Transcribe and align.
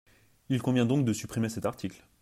Il 0.49 0.63
convient 0.63 0.87
donc 0.87 1.05
de 1.05 1.13
supprimer 1.13 1.47
cet 1.47 1.67
article. 1.67 2.07